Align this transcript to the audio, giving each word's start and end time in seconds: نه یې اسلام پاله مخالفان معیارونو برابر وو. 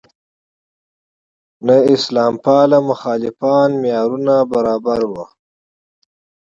نه 1.65 1.75
یې 1.83 1.87
اسلام 1.93 2.33
پاله 2.45 2.79
مخالفان 2.89 3.69
معیارونو 3.81 4.35
برابر 4.51 4.99
وو. 5.11 5.25